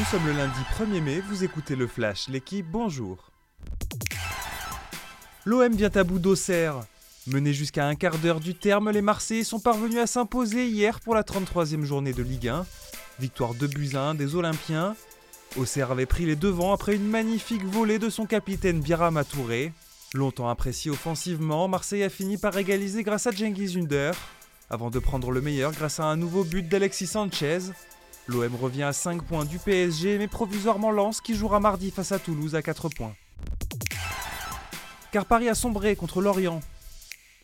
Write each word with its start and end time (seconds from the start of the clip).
Nous 0.00 0.06
sommes 0.06 0.28
le 0.28 0.32
lundi 0.32 0.60
1er 0.78 1.02
mai, 1.02 1.20
vous 1.20 1.44
écoutez 1.44 1.76
le 1.76 1.86
Flash, 1.86 2.28
l'équipe, 2.28 2.64
bonjour. 2.66 3.30
L'OM 5.44 5.74
vient 5.74 5.90
à 5.94 6.04
bout 6.04 6.18
d'Auxerre. 6.18 6.80
Menés 7.26 7.52
jusqu'à 7.52 7.86
un 7.86 7.94
quart 7.94 8.16
d'heure 8.16 8.40
du 8.40 8.54
terme, 8.54 8.90
les 8.92 9.02
Marseillais 9.02 9.44
sont 9.44 9.60
parvenus 9.60 9.98
à 9.98 10.06
s'imposer 10.06 10.66
hier 10.66 11.00
pour 11.00 11.14
la 11.14 11.22
33e 11.22 11.84
journée 11.84 12.14
de 12.14 12.22
Ligue 12.22 12.48
1. 12.48 12.64
Victoire 13.18 13.52
de 13.52 13.66
buts 13.66 13.90
à 13.92 14.00
1 14.00 14.14
des 14.14 14.36
Olympiens. 14.36 14.96
Auxerre 15.58 15.90
avait 15.90 16.06
pris 16.06 16.24
les 16.24 16.36
devants 16.36 16.72
après 16.72 16.96
une 16.96 17.06
magnifique 17.06 17.66
volée 17.66 17.98
de 17.98 18.08
son 18.08 18.24
capitaine 18.24 18.80
Biarama 18.80 19.24
Touré. 19.24 19.70
Longtemps 20.14 20.48
apprécié 20.48 20.90
offensivement, 20.90 21.68
Marseille 21.68 22.04
a 22.04 22.08
fini 22.08 22.38
par 22.38 22.56
égaliser 22.56 23.02
grâce 23.02 23.26
à 23.26 23.32
Cengiz 23.32 23.76
Under, 23.76 24.14
avant 24.70 24.88
de 24.88 24.98
prendre 24.98 25.30
le 25.30 25.42
meilleur 25.42 25.72
grâce 25.72 26.00
à 26.00 26.04
un 26.04 26.16
nouveau 26.16 26.42
but 26.42 26.66
d'Alexis 26.66 27.06
Sanchez. 27.06 27.58
L'OM 28.30 28.54
revient 28.54 28.84
à 28.84 28.92
5 28.92 29.24
points 29.24 29.44
du 29.44 29.58
PSG, 29.58 30.16
mais 30.18 30.28
provisoirement 30.28 30.92
lance 30.92 31.20
qui 31.20 31.34
jouera 31.34 31.58
mardi 31.58 31.90
face 31.90 32.12
à 32.12 32.20
Toulouse 32.20 32.54
à 32.54 32.62
4 32.62 32.88
points. 32.88 33.16
Car 35.10 35.26
Paris 35.26 35.48
a 35.48 35.56
sombré 35.56 35.96
contre 35.96 36.22
Lorient. 36.22 36.60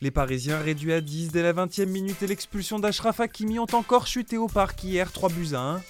Les 0.00 0.12
Parisiens 0.12 0.60
réduits 0.60 0.92
à 0.92 1.00
10 1.00 1.32
dès 1.32 1.42
la 1.42 1.52
20e 1.52 1.86
minute 1.86 2.22
et 2.22 2.28
l'expulsion 2.28 2.78
d'Ashraf 2.78 3.18
Hakimi 3.18 3.58
ont 3.58 3.66
encore 3.72 4.06
chuté 4.06 4.36
au 4.36 4.46
parc 4.46 4.84
hier 4.84 5.10
3 5.10 5.30
buts 5.30 5.54
à 5.54 5.60
1. 5.60 5.82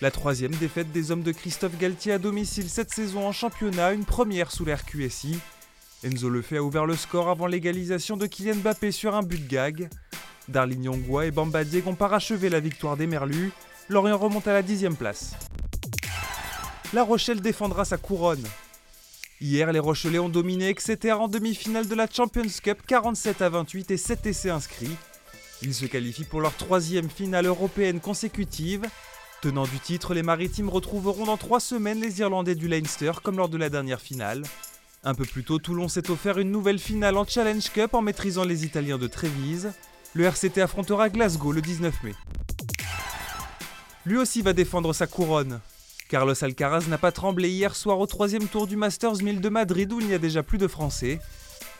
La 0.00 0.10
troisième 0.10 0.54
défaite 0.56 0.90
des 0.90 1.12
hommes 1.12 1.22
de 1.22 1.30
Christophe 1.30 1.78
Galtier 1.78 2.12
à 2.12 2.18
domicile 2.18 2.68
cette 2.68 2.90
saison 2.90 3.28
en 3.28 3.32
championnat, 3.32 3.92
une 3.92 4.04
première 4.04 4.50
sous 4.50 4.64
l'air 4.64 4.84
QSI. 4.84 5.38
Enzo 6.02 6.28
Lefebvre 6.28 6.64
a 6.64 6.66
ouvert 6.66 6.86
le 6.86 6.96
score 6.96 7.28
avant 7.28 7.46
l'égalisation 7.46 8.16
de 8.16 8.26
Kylian 8.26 8.56
Mbappé 8.56 8.90
sur 8.90 9.14
un 9.14 9.22
but 9.22 9.46
de 9.46 9.48
gag. 9.48 9.90
Darlene 10.48 10.84
Yongwa 10.84 11.26
et 11.26 11.30
Bamba 11.30 11.62
Dieng 11.62 11.86
ont 11.86 11.94
parachevé 11.94 12.48
la 12.48 12.58
victoire 12.58 12.96
des 12.96 13.06
Merlus. 13.06 13.52
Lorient 13.90 14.18
remonte 14.18 14.46
à 14.46 14.52
la 14.52 14.62
dixième 14.62 14.94
place. 14.94 15.32
La 16.92 17.02
Rochelle 17.02 17.40
défendra 17.40 17.84
sa 17.84 17.96
couronne. 17.96 18.46
Hier, 19.40 19.72
les 19.72 19.80
Rochelais 19.80 20.20
ont 20.20 20.28
dominé 20.28 20.68
Exeter 20.68 21.10
en 21.10 21.26
demi-finale 21.26 21.88
de 21.88 21.96
la 21.96 22.06
Champions 22.06 22.46
Cup 22.62 22.82
47 22.86 23.42
à 23.42 23.48
28 23.48 23.90
et 23.90 23.96
7 23.96 24.26
essais 24.26 24.50
inscrits. 24.50 24.96
Ils 25.62 25.74
se 25.74 25.86
qualifient 25.86 26.22
pour 26.24 26.40
leur 26.40 26.54
troisième 26.54 27.10
finale 27.10 27.46
européenne 27.46 27.98
consécutive. 27.98 28.86
Tenant 29.42 29.64
du 29.64 29.80
titre, 29.80 30.14
les 30.14 30.22
Maritimes 30.22 30.68
retrouveront 30.68 31.24
dans 31.24 31.36
trois 31.36 31.58
semaines 31.58 32.00
les 32.00 32.20
Irlandais 32.20 32.54
du 32.54 32.68
Leinster 32.68 33.10
comme 33.24 33.38
lors 33.38 33.48
de 33.48 33.58
la 33.58 33.70
dernière 33.70 34.00
finale. 34.00 34.44
Un 35.02 35.14
peu 35.14 35.24
plus 35.24 35.42
tôt, 35.42 35.58
Toulon 35.58 35.88
s'est 35.88 36.10
offert 36.10 36.38
une 36.38 36.52
nouvelle 36.52 36.78
finale 36.78 37.16
en 37.16 37.26
Challenge 37.26 37.68
Cup 37.72 37.94
en 37.94 38.02
maîtrisant 38.02 38.44
les 38.44 38.64
Italiens 38.64 38.98
de 38.98 39.08
Trévise. 39.08 39.72
Le 40.14 40.26
RCT 40.26 40.58
affrontera 40.62 41.08
Glasgow 41.08 41.50
le 41.50 41.60
19 41.60 42.04
mai. 42.04 42.14
Lui 44.06 44.16
aussi 44.16 44.40
va 44.40 44.54
défendre 44.54 44.94
sa 44.94 45.06
couronne. 45.06 45.60
Carlos 46.08 46.34
Alcaraz 46.42 46.86
n'a 46.88 46.96
pas 46.96 47.12
tremblé 47.12 47.50
hier 47.50 47.76
soir 47.76 48.00
au 48.00 48.06
troisième 48.06 48.48
tour 48.48 48.66
du 48.66 48.74
Masters 48.74 49.22
1000 49.22 49.40
de 49.40 49.48
Madrid 49.50 49.92
où 49.92 50.00
il 50.00 50.06
n'y 50.06 50.14
a 50.14 50.18
déjà 50.18 50.42
plus 50.42 50.56
de 50.56 50.66
Français. 50.66 51.20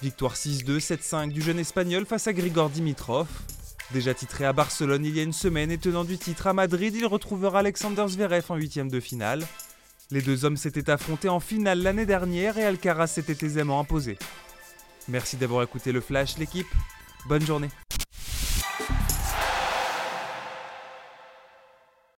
Victoire 0.03 0.35
6-2, 0.35 0.79
7-5 0.79 1.33
du 1.33 1.41
jeune 1.41 1.59
Espagnol 1.59 2.05
face 2.05 2.27
à 2.27 2.33
Grigor 2.33 2.69
Dimitrov. 2.69 3.27
Déjà 3.93 4.13
titré 4.13 4.45
à 4.45 4.53
Barcelone 4.53 5.05
il 5.05 5.17
y 5.17 5.21
a 5.21 5.23
une 5.23 5.33
semaine 5.33 5.71
et 5.71 5.79
tenant 5.79 6.05
du 6.05 6.19
titre 6.19 6.47
à 6.47 6.53
Madrid, 6.53 6.95
il 6.95 7.07
retrouvera 7.07 7.61
Alexander 7.61 8.05
Zverev 8.07 8.45
en 8.51 8.57
huitième 8.57 8.91
de 8.91 9.01
finale. 9.01 9.45
Les 10.11 10.21
deux 10.21 10.45
hommes 10.45 10.57
s'étaient 10.57 10.91
affrontés 10.91 11.29
en 11.29 11.41
finale 11.41 11.83
l'année 11.83 12.07
dernière 12.07 12.59
et 12.59 12.65
Alcaraz 12.65 13.09
s'était 13.09 13.47
aisément 13.47 13.81
imposé. 13.81 14.19
Merci 15.09 15.37
d'avoir 15.37 15.63
écouté 15.63 15.91
le 15.91 16.01
Flash 16.01 16.37
l'équipe. 16.37 16.69
Bonne 17.27 17.47
journée. 17.47 17.71